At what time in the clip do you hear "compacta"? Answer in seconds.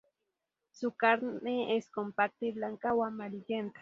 1.91-2.47